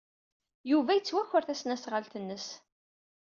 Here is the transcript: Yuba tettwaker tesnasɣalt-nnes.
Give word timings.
Yuba 0.71 0.93
tettwaker 0.99 1.43
tesnasɣalt-nnes. 1.45 2.47